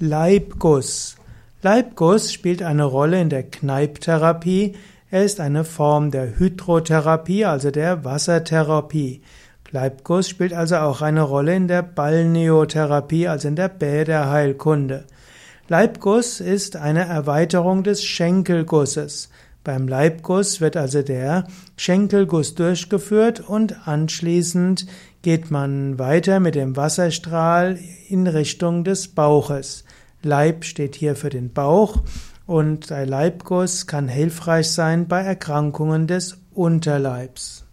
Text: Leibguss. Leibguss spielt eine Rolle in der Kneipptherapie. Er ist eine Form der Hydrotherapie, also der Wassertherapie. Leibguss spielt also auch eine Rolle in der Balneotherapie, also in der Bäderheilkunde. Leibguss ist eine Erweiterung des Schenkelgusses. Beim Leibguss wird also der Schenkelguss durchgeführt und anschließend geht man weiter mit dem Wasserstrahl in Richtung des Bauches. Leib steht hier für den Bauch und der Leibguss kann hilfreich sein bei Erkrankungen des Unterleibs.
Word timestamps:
Leibguss. 0.00 1.16
Leibguss 1.60 2.32
spielt 2.32 2.62
eine 2.62 2.84
Rolle 2.84 3.20
in 3.20 3.30
der 3.30 3.42
Kneipptherapie. 3.42 4.76
Er 5.10 5.24
ist 5.24 5.40
eine 5.40 5.64
Form 5.64 6.12
der 6.12 6.38
Hydrotherapie, 6.38 7.44
also 7.44 7.72
der 7.72 8.04
Wassertherapie. 8.04 9.22
Leibguss 9.72 10.28
spielt 10.28 10.52
also 10.52 10.76
auch 10.76 11.02
eine 11.02 11.22
Rolle 11.22 11.56
in 11.56 11.66
der 11.66 11.82
Balneotherapie, 11.82 13.26
also 13.26 13.48
in 13.48 13.56
der 13.56 13.70
Bäderheilkunde. 13.70 15.04
Leibguss 15.66 16.38
ist 16.38 16.76
eine 16.76 17.04
Erweiterung 17.04 17.82
des 17.82 18.04
Schenkelgusses. 18.04 19.30
Beim 19.64 19.86
Leibguss 19.86 20.60
wird 20.60 20.76
also 20.76 21.02
der 21.02 21.46
Schenkelguss 21.76 22.54
durchgeführt 22.54 23.40
und 23.40 23.86
anschließend 23.86 24.86
geht 25.22 25.50
man 25.50 25.98
weiter 25.98 26.40
mit 26.40 26.54
dem 26.54 26.76
Wasserstrahl 26.76 27.78
in 28.08 28.26
Richtung 28.26 28.84
des 28.84 29.08
Bauches. 29.08 29.84
Leib 30.22 30.64
steht 30.64 30.96
hier 30.96 31.16
für 31.16 31.30
den 31.30 31.52
Bauch 31.52 32.02
und 32.46 32.90
der 32.90 33.06
Leibguss 33.06 33.86
kann 33.86 34.08
hilfreich 34.08 34.70
sein 34.70 35.06
bei 35.06 35.20
Erkrankungen 35.22 36.06
des 36.06 36.38
Unterleibs. 36.54 37.67